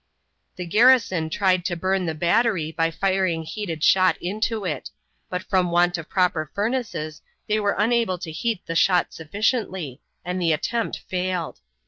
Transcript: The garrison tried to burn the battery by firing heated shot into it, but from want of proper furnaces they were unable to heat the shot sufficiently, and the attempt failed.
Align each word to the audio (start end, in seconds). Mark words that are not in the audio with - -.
The 0.55 0.65
garrison 0.65 1.29
tried 1.29 1.63
to 1.65 1.75
burn 1.75 2.07
the 2.07 2.15
battery 2.15 2.71
by 2.71 2.89
firing 2.89 3.43
heated 3.43 3.83
shot 3.83 4.17
into 4.19 4.65
it, 4.65 4.89
but 5.29 5.43
from 5.43 5.69
want 5.69 5.95
of 5.99 6.09
proper 6.09 6.49
furnaces 6.55 7.21
they 7.47 7.59
were 7.59 7.75
unable 7.77 8.17
to 8.17 8.31
heat 8.31 8.65
the 8.65 8.73
shot 8.75 9.13
sufficiently, 9.13 10.01
and 10.25 10.41
the 10.41 10.53
attempt 10.53 11.01
failed. 11.07 11.59